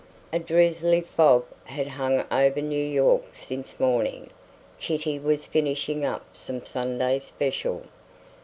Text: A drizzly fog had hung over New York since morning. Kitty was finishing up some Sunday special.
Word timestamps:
A 0.33 0.39
drizzly 0.39 1.01
fog 1.01 1.45
had 1.65 1.85
hung 1.85 2.25
over 2.31 2.59
New 2.59 2.83
York 2.83 3.21
since 3.33 3.79
morning. 3.79 4.31
Kitty 4.79 5.19
was 5.19 5.45
finishing 5.45 6.03
up 6.03 6.25
some 6.35 6.65
Sunday 6.65 7.19
special. 7.19 7.83